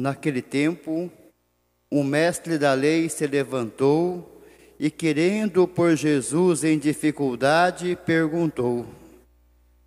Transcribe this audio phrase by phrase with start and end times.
[0.00, 1.12] Naquele tempo,
[1.92, 4.42] um mestre da lei se levantou
[4.78, 8.86] e, querendo pôr Jesus em dificuldade, perguntou: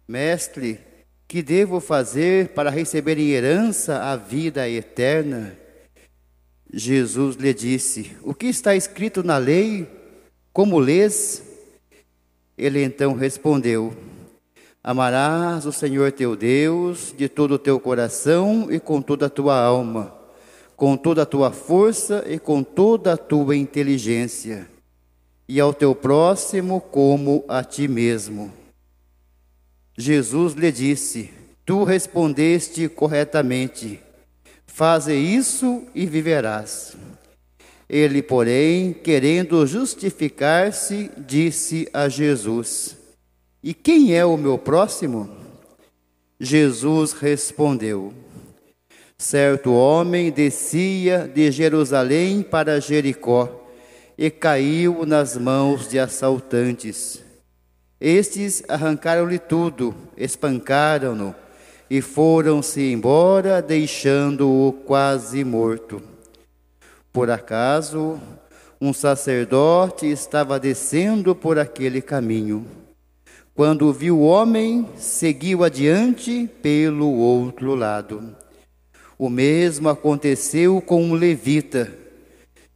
[0.08, 0.80] Mestre,
[1.27, 5.58] que devo fazer para receber em herança a vida eterna?
[6.72, 9.88] Jesus lhe disse: O que está escrito na lei?
[10.53, 11.41] Como lês?
[12.56, 13.91] Ele então respondeu:
[14.84, 19.58] Amarás o Senhor teu Deus de todo o teu coração e com toda a tua
[19.58, 20.14] alma,
[20.75, 24.67] com toda a tua força e com toda a tua inteligência,
[25.48, 28.52] e ao teu próximo como a ti mesmo.
[29.98, 31.31] Jesus lhe disse:
[31.66, 34.02] Tu respondeste corretamente,
[34.68, 36.97] faze isso e viverás.
[37.88, 42.97] Ele, porém, querendo justificar-se, disse a Jesus:
[43.64, 45.30] e quem é o meu próximo?
[46.38, 48.14] Jesus respondeu:
[49.17, 53.64] Certo homem descia de Jerusalém para Jericó
[54.17, 57.23] e caiu nas mãos de assaltantes.
[58.02, 61.34] Estes arrancaram-lhe tudo, espancaram-no
[61.89, 66.02] e foram-se embora, deixando-o quase morto.
[67.14, 68.19] Por acaso,
[68.81, 72.82] um sacerdote estava descendo por aquele caminho.
[73.56, 78.36] Quando viu o homem, seguiu adiante pelo outro lado.
[79.16, 81.94] O mesmo aconteceu com um levita.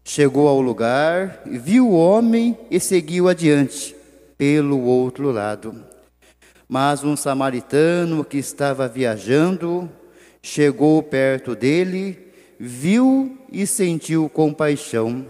[0.04, 3.96] Chegou ao lugar, viu o homem e seguiu adiante
[4.38, 5.84] pelo outro lado.
[6.70, 9.90] Mas um samaritano que estava viajando
[10.44, 12.20] chegou perto dele,
[12.60, 15.26] viu e sentiu compaixão.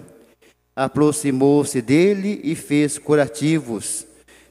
[0.75, 4.06] Aproximou-se dele e fez curativos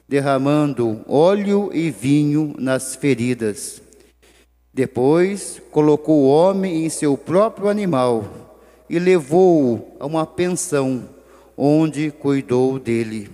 [0.07, 3.81] derramando óleo e vinho nas feridas.
[4.73, 8.57] Depois colocou o homem em seu próprio animal
[8.89, 11.09] e levou-o a uma pensão,
[11.57, 13.29] onde cuidou dele.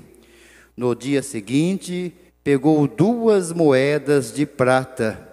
[0.75, 2.13] No dia seguinte,
[2.44, 5.29] pegou duas moedas de prata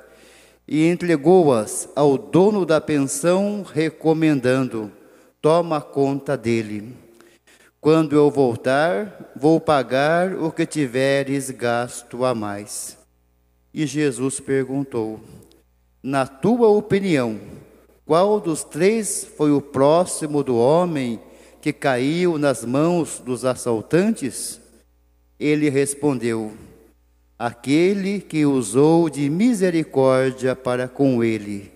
[0.69, 4.93] e entregou-as ao dono da pensão, recomendando:
[5.41, 6.93] Toma conta dele.
[7.81, 12.99] Quando eu voltar, vou pagar o que tiveres gasto a mais.
[13.73, 15.19] E Jesus perguntou:
[16.03, 17.41] Na tua opinião,
[18.05, 21.19] qual dos três foi o próximo do homem
[21.63, 24.61] que caiu nas mãos dos assaltantes?
[25.39, 26.53] Ele respondeu:
[27.39, 31.73] Aquele que usou de misericórdia para com ele.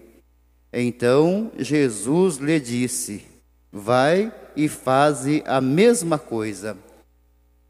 [0.71, 3.25] Então Jesus lhe disse:
[3.73, 6.77] Vai e faze a mesma coisa.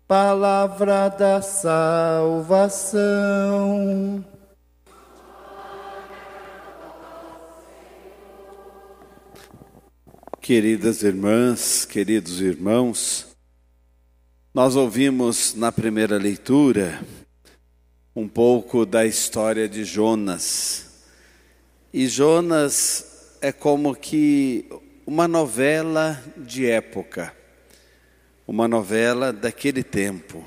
[0.06, 3.02] Palavra da salvação.
[10.40, 13.34] Queridas irmãs, queridos irmãos,
[14.52, 17.00] nós ouvimos na primeira leitura
[18.14, 20.86] um pouco da história de Jonas.
[21.92, 24.68] E Jonas é como que
[25.06, 27.34] uma novela de época,
[28.46, 30.44] uma novela daquele tempo.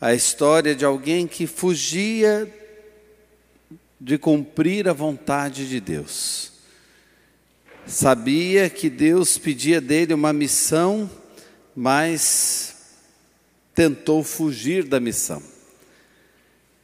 [0.00, 2.48] A história de alguém que fugia
[4.00, 6.52] de cumprir a vontade de Deus.
[7.84, 11.10] Sabia que Deus pedia dele uma missão,
[11.74, 12.76] mas
[13.74, 15.42] tentou fugir da missão.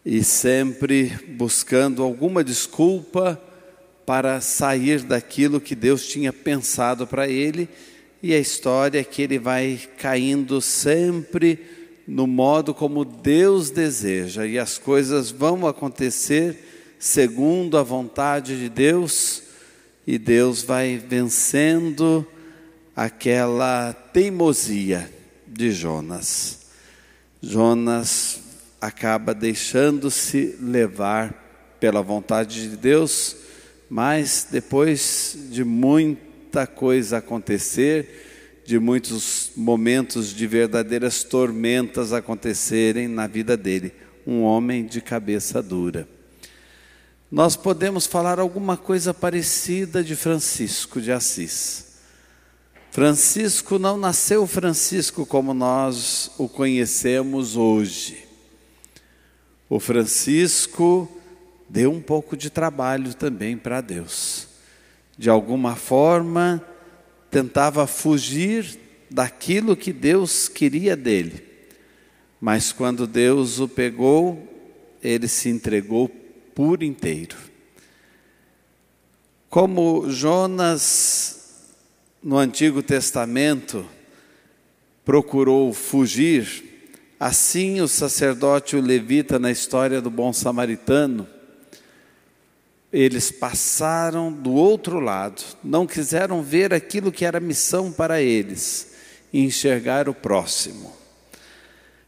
[0.05, 3.41] E sempre buscando alguma desculpa
[4.07, 7.69] para sair daquilo que Deus tinha pensado para ele,
[8.23, 11.59] e a história é que ele vai caindo sempre
[12.07, 19.43] no modo como Deus deseja, e as coisas vão acontecer segundo a vontade de Deus,
[20.07, 22.27] e Deus vai vencendo
[22.95, 25.11] aquela teimosia
[25.47, 26.61] de Jonas.
[27.41, 28.41] Jonas
[28.81, 33.44] acaba deixando-se levar pela vontade de Deus
[33.97, 43.57] Mas depois de muita coisa acontecer, de muitos momentos de verdadeiras tormentas acontecerem na vida
[43.57, 43.95] dele,
[44.27, 46.09] um homem de cabeça dura.
[47.31, 51.99] Nós podemos falar alguma coisa parecida de Francisco de Assis.
[52.91, 58.27] Francisco não nasceu Francisco como nós o conhecemos hoje.
[59.71, 61.09] O Francisco
[61.75, 64.47] deu um pouco de trabalho também para Deus.
[65.19, 66.65] De alguma forma,
[67.29, 68.79] tentava fugir
[69.11, 71.45] daquilo que Deus queria dele.
[72.41, 74.49] Mas quando Deus o pegou,
[75.03, 76.09] ele se entregou
[76.55, 77.37] por inteiro.
[79.51, 81.73] Como Jonas
[82.23, 83.85] no Antigo Testamento
[85.05, 86.87] procurou fugir,
[87.19, 91.34] assim o sacerdote o levita na história do bom samaritano,
[92.95, 98.95] eles passaram do outro lado, não quiseram ver aquilo que era missão para eles,
[99.33, 100.93] e enxergar o próximo.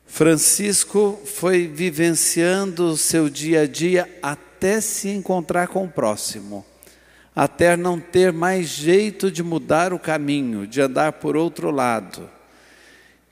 [0.06, 6.64] Francisco foi vivenciando o seu dia a dia até se encontrar com o próximo
[7.36, 12.30] até não ter mais jeito de mudar o caminho, de andar por outro lado.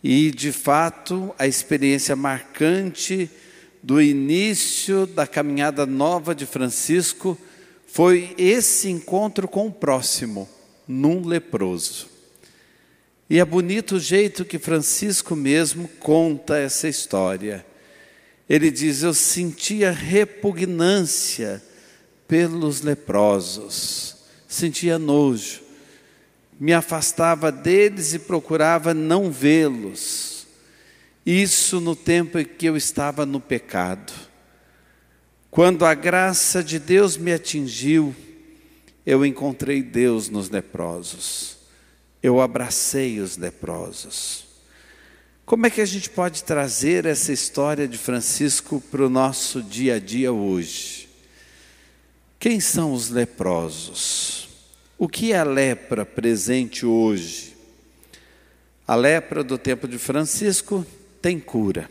[0.02, 3.30] E, de fato, a experiência marcante
[3.84, 7.36] do início da caminhada nova de Francisco
[7.86, 10.48] foi esse encontro com o próximo,
[10.88, 12.08] num leproso.
[13.28, 17.64] E é bonito o jeito que Francisco mesmo conta essa história.
[18.48, 21.62] Ele diz: Eu sentia repugnância
[22.26, 24.16] pelos leprosos,
[24.48, 25.60] sentia nojo,
[26.58, 30.33] me afastava deles e procurava não vê-los.
[31.24, 34.12] Isso no tempo em que eu estava no pecado.
[35.50, 38.14] Quando a graça de Deus me atingiu,
[39.06, 41.56] eu encontrei Deus nos leprosos.
[42.22, 44.44] Eu abracei os leprosos.
[45.46, 49.96] Como é que a gente pode trazer essa história de Francisco para o nosso dia
[49.96, 51.08] a dia hoje?
[52.38, 54.48] Quem são os leprosos?
[54.98, 57.54] O que é a lepra presente hoje?
[58.86, 60.86] A lepra do tempo de Francisco
[61.24, 61.88] tem cura.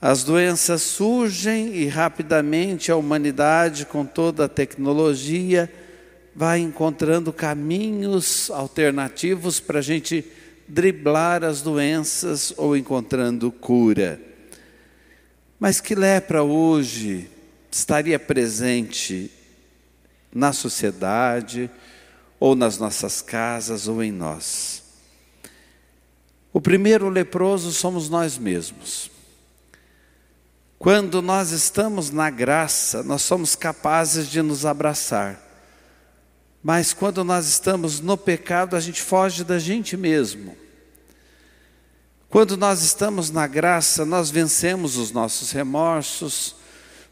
[0.00, 5.72] As doenças surgem e rapidamente a humanidade, com toda a tecnologia,
[6.34, 10.24] vai encontrando caminhos alternativos para a gente
[10.66, 14.20] driblar as doenças ou encontrando cura.
[15.60, 17.30] Mas que lepra hoje
[17.70, 19.30] estaria presente
[20.34, 21.70] na sociedade,
[22.40, 24.85] ou nas nossas casas, ou em nós.
[26.56, 29.10] O primeiro leproso somos nós mesmos.
[30.78, 35.38] Quando nós estamos na graça, nós somos capazes de nos abraçar.
[36.62, 40.56] Mas quando nós estamos no pecado, a gente foge da gente mesmo.
[42.30, 46.56] Quando nós estamos na graça, nós vencemos os nossos remorsos,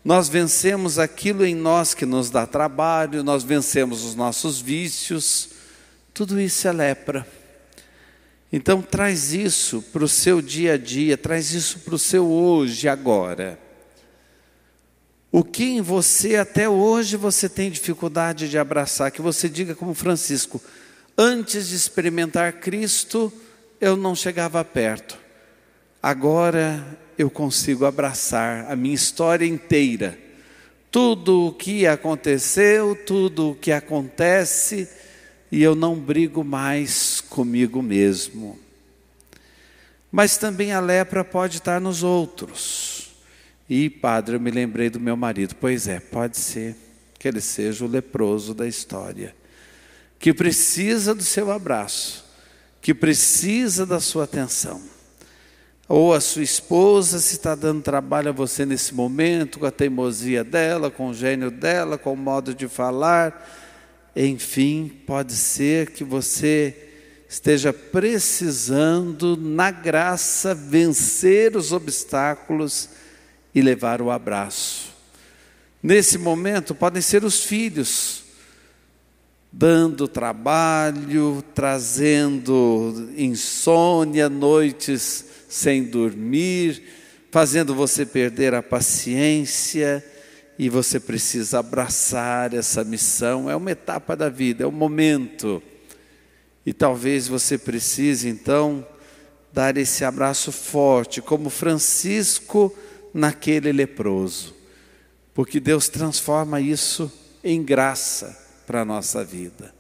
[0.03, 5.51] nós vencemos aquilo em nós que nos dá trabalho, nós vencemos os nossos vícios,
[6.15, 7.44] tudo isso é lepra.
[8.57, 12.89] Então traz isso para o seu dia a dia, traz isso para o seu hoje,
[12.89, 13.59] agora.
[15.33, 19.93] O que em você até hoje você tem dificuldade de abraçar, que você diga como
[19.93, 20.63] Francisco,
[21.19, 23.33] antes de experimentar Cristo,
[23.81, 25.19] eu não chegava perto.
[26.01, 30.17] Agora eu consigo abraçar a minha história inteira.
[30.93, 34.89] Tudo o que aconteceu, tudo o que acontece,
[35.51, 38.59] e eu não brigo mais comigo mesmo.
[40.11, 43.15] Mas também a lepra pode estar nos outros.
[43.69, 45.55] E, padre, eu me lembrei do meu marido.
[45.61, 46.77] Pois é, pode ser
[47.19, 49.35] que ele seja o leproso da história,
[50.19, 52.25] que precisa do seu abraço,
[52.81, 54.95] que precisa da sua atenção
[55.89, 60.43] ou a sua esposa, se está dando trabalho a você nesse momento, com a teimosia
[60.43, 63.51] dela, com o gênio dela, com o modo de falar.
[64.17, 66.84] Enfim, pode ser que você
[67.35, 72.89] esteja precisando, na graça, vencer os obstáculos
[73.53, 74.95] e levar o abraço.
[75.83, 78.23] Nesse momento, podem ser os filhos,
[79.51, 86.85] dando trabalho, trazendo insônia, noites sem dormir,
[87.33, 90.05] fazendo você perder a paciência,
[90.57, 93.51] e você precisa abraçar essa missão.
[93.51, 95.61] É uma etapa da vida, é um momento.
[96.65, 98.87] E talvez você precise então
[99.53, 102.75] dar esse abraço forte, como Francisco
[103.13, 104.55] naquele leproso,
[105.33, 107.11] porque Deus transforma isso
[107.43, 108.45] em graça.
[108.67, 109.75] para a nossa vida.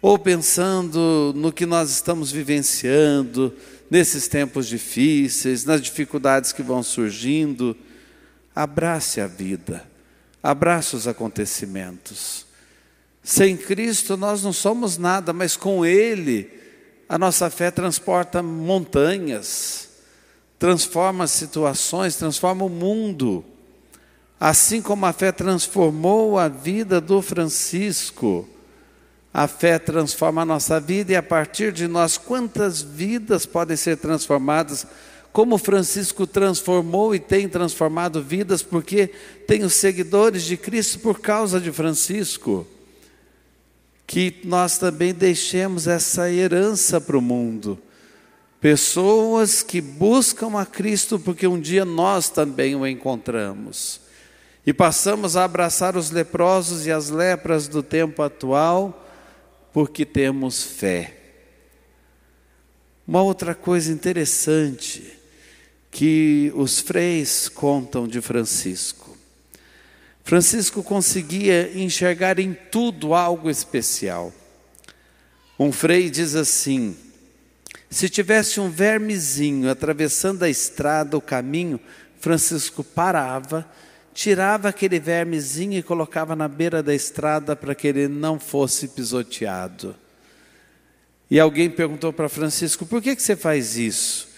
[0.00, 3.52] Ou pensando no que nós estamos vivenciando
[3.90, 7.76] nesses tempos difíceis, nas dificuldades que vão surgindo,
[8.54, 9.84] abrace a vida,
[10.42, 12.46] abrace os acontecimentos.
[13.28, 16.50] Sem Cristo nós não somos nada, mas com Ele
[17.06, 19.90] a nossa fé transporta montanhas,
[20.58, 23.44] transforma situações, transforma o mundo.
[24.40, 28.48] Assim como a fé transformou a vida do Francisco,
[29.32, 33.98] a fé transforma a nossa vida e a partir de nós, quantas vidas podem ser
[33.98, 34.86] transformadas?
[35.34, 39.08] Como Francisco transformou e tem transformado vidas, porque
[39.46, 42.66] tem os seguidores de Cristo por causa de Francisco
[44.08, 47.78] que nós também deixemos essa herança para o mundo.
[48.58, 54.00] Pessoas que buscam a Cristo porque um dia nós também o encontramos.
[54.66, 59.06] E passamos a abraçar os leprosos e as lepras do tempo atual
[59.74, 61.14] porque temos fé.
[63.06, 65.18] Uma outra coisa interessante
[65.90, 69.07] que os freis contam de Francisco.
[70.28, 74.30] Francisco conseguia enxergar em tudo algo especial.
[75.58, 76.94] Um frei diz assim:
[77.88, 81.80] se tivesse um vermezinho atravessando a estrada, o caminho,
[82.20, 83.66] Francisco parava,
[84.12, 89.96] tirava aquele vermezinho e colocava na beira da estrada para que ele não fosse pisoteado.
[91.30, 94.28] E alguém perguntou para Francisco: por que, que você faz isso?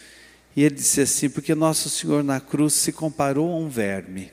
[0.54, 4.30] E ele disse assim: porque Nosso Senhor na cruz se comparou a um verme.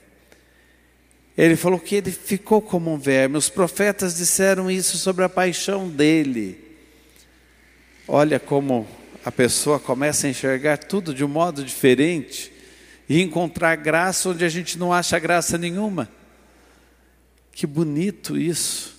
[1.38, 3.38] Ele falou que ele ficou como um verme.
[3.38, 6.58] Os profetas disseram isso sobre a paixão dele.
[8.08, 8.88] Olha como
[9.24, 12.52] a pessoa começa a enxergar tudo de um modo diferente
[13.08, 16.10] e encontrar graça onde a gente não acha graça nenhuma.
[17.52, 18.96] Que bonito isso.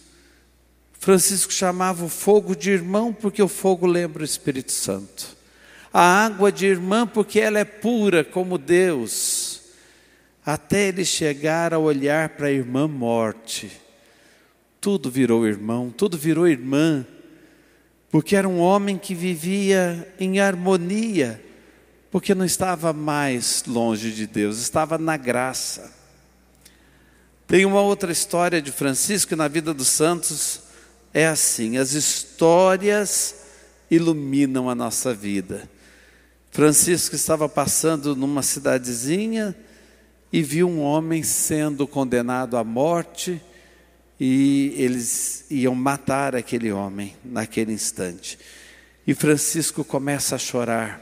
[0.93, 5.35] Francisco chamava o fogo de irmão porque o fogo lembra o Espírito Santo.
[5.91, 9.11] A água de irmã porque ela é pura como Deus
[10.53, 13.71] até ele chegar a olhar para a irmã morte.
[14.81, 17.05] Tudo virou irmão, tudo virou irmã,
[18.09, 21.39] porque era um homem que vivia em harmonia,
[22.09, 25.93] porque não estava mais longe de Deus, estava na graça.
[27.45, 30.61] Tem uma outra história de Francisco na vida dos santos,
[31.13, 33.35] é assim: as histórias
[33.91, 35.69] iluminam a nossa vida.
[36.49, 39.55] Francisco estava passando numa cidadezinha,
[40.31, 43.41] e viu um homem sendo condenado à morte
[44.19, 48.37] e eles iam matar aquele homem naquele instante.
[49.07, 51.01] E Francisco começa a chorar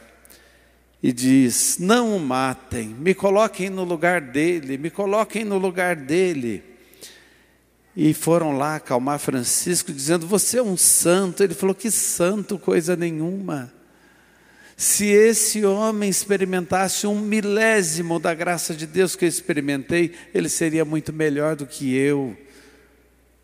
[1.02, 6.64] e diz: Não o matem, me coloquem no lugar dele, me coloquem no lugar dele.
[7.96, 11.44] E foram lá acalmar Francisco, dizendo: Você é um santo.
[11.44, 13.74] Ele falou: Que santo, coisa nenhuma.
[14.80, 20.86] Se esse homem experimentasse um milésimo da graça de Deus que eu experimentei, ele seria
[20.86, 22.38] muito melhor do que eu.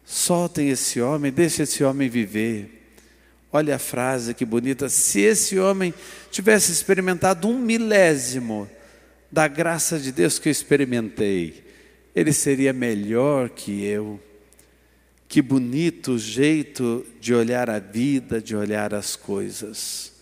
[0.05, 2.83] Soltem esse homem, deixe esse homem viver.
[3.51, 4.87] Olha a frase que bonita.
[4.89, 5.91] Se esse homem
[6.29, 8.69] tivesse experimentado um milésimo
[9.31, 11.63] da graça de Deus que eu experimentei,
[12.15, 14.19] ele seria melhor que eu.
[15.27, 20.12] Que bonito jeito de olhar a vida, de olhar as coisas.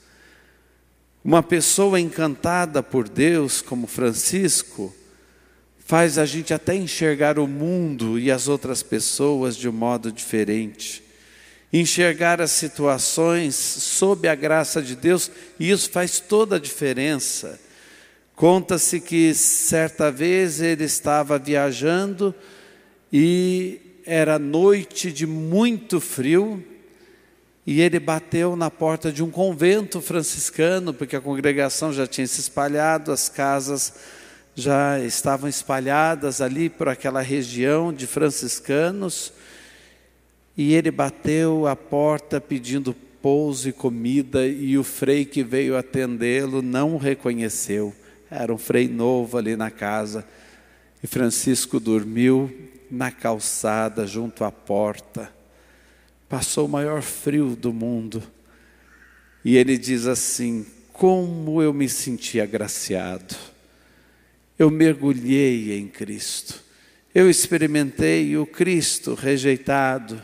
[1.24, 4.92] Uma pessoa encantada por Deus, como Francisco,
[5.78, 11.04] faz a gente até enxergar o mundo e as outras pessoas de um modo diferente.
[11.72, 17.60] Enxergar as situações sob a graça de Deus, e isso faz toda a diferença.
[18.36, 22.34] Conta-se que certa vez ele estava viajando
[23.14, 26.66] e era noite de muito frio,
[27.66, 32.42] e ele bateu na porta de um convento franciscano, porque a congregação já tinha se
[32.42, 33.94] espalhado, as casas
[34.56, 39.32] já estavam espalhadas ali por aquela região de franciscanos.
[40.58, 46.64] E ele bateu a porta pedindo pouso e comida, e o frei que veio atendê-lo
[46.64, 47.94] não o reconheceu.
[48.30, 50.26] Era um frei novo ali na casa.
[51.04, 52.52] E Francisco dormiu
[52.90, 55.41] na calçada, junto à porta
[56.32, 58.24] passou o maior frio do mundo.
[59.44, 63.36] E ele diz assim: Como eu me senti agraciado.
[64.58, 66.64] Eu mergulhei em Cristo.
[67.14, 70.22] Eu experimentei o Cristo rejeitado,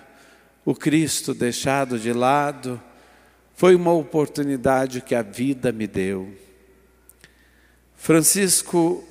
[0.64, 2.82] o Cristo deixado de lado.
[3.54, 6.34] Foi uma oportunidade que a vida me deu.
[7.98, 9.04] Francisco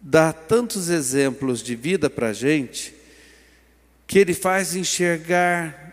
[0.00, 2.94] dá tantos exemplos de vida para a gente
[4.06, 5.85] que ele faz enxergar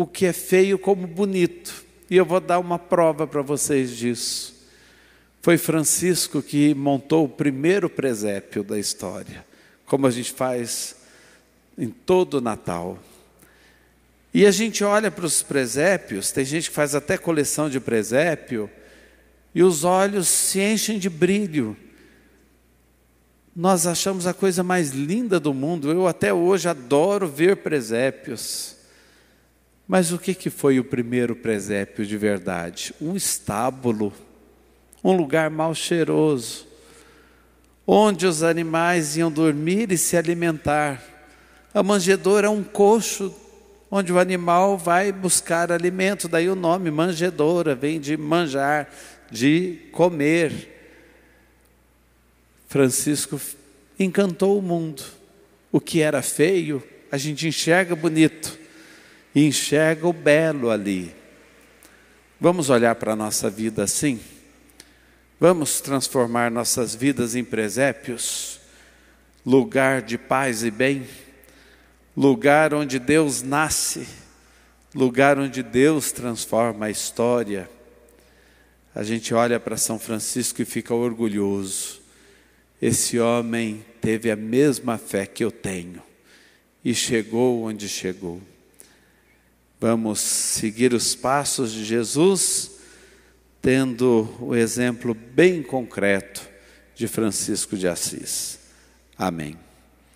[0.00, 1.84] o que é feio como bonito.
[2.08, 4.54] E eu vou dar uma prova para vocês disso.
[5.42, 9.44] Foi Francisco que montou o primeiro presépio da história,
[9.86, 10.96] como a gente faz
[11.76, 12.98] em todo o Natal.
[14.32, 18.70] E a gente olha para os presépios, tem gente que faz até coleção de presépio,
[19.54, 21.76] e os olhos se enchem de brilho.
[23.54, 25.90] Nós achamos a coisa mais linda do mundo.
[25.90, 28.79] Eu até hoje adoro ver presépios.
[29.90, 32.94] Mas o que, que foi o primeiro presépio de verdade?
[33.00, 34.12] Um estábulo,
[35.02, 36.64] um lugar mal cheiroso,
[37.84, 41.02] onde os animais iam dormir e se alimentar.
[41.74, 43.34] A manjedoura é um coxo
[43.90, 48.88] onde o animal vai buscar alimento, daí o nome manjedoura vem de manjar,
[49.28, 50.52] de comer.
[52.68, 53.40] Francisco
[53.98, 55.02] encantou o mundo.
[55.72, 56.80] O que era feio,
[57.10, 58.59] a gente enxerga bonito
[59.34, 61.14] e enxerga o belo ali.
[62.40, 64.20] Vamos olhar para a nossa vida assim?
[65.38, 68.60] Vamos transformar nossas vidas em presépios,
[69.44, 71.06] lugar de paz e bem,
[72.16, 74.06] lugar onde Deus nasce,
[74.94, 77.70] lugar onde Deus transforma a história.
[78.94, 82.00] A gente olha para São Francisco e fica orgulhoso.
[82.80, 86.02] Esse homem teve a mesma fé que eu tenho
[86.84, 88.40] e chegou onde chegou.
[89.80, 92.72] Vamos seguir os passos de Jesus,
[93.62, 96.46] tendo o exemplo bem concreto
[96.94, 98.58] de Francisco de Assis.
[99.16, 99.69] Amém.